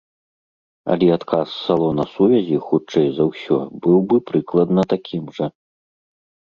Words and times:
Але 0.93 1.07
адказ 1.17 1.47
салона 1.67 2.03
сувязі, 2.15 2.57
хутчэй 2.71 3.07
за 3.19 3.23
ўсё, 3.31 3.57
быў 3.85 3.99
бы 4.13 4.17
прыкладна 4.33 4.81
такім 4.97 5.23
жа. 5.39 5.47